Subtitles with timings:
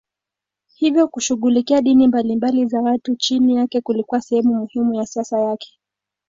[0.73, 5.79] Hivyo kushughulikia dini mbalimbali za watu chini yake kulikuwa sehemu muhimu ya siasa yake.